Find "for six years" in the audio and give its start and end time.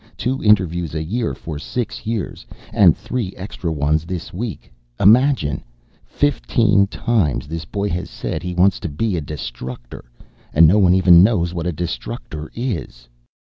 1.35-2.47